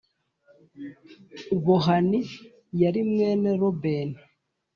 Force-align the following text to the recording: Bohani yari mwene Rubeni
Bohani 1.65 2.19
yari 2.81 3.01
mwene 3.09 3.49
Rubeni 3.59 4.19